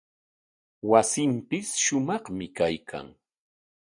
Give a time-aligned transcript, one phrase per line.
[0.89, 3.07] Wasinpis shumaqmi kaykan.